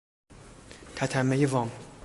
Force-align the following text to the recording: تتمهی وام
تتمهی 0.95 1.45
وام 1.45 1.71